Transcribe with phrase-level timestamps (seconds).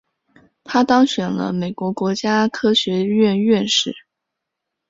[0.63, 3.95] 他当选了美国国家科学院院士。